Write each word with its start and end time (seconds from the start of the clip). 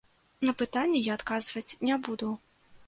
На 0.49 0.53
пытанні 0.61 1.03
я 1.09 1.19
адказваць 1.21 1.77
не 1.91 2.01
буду! 2.11 2.37